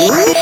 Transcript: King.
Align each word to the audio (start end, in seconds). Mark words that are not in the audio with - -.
King. 0.00 0.39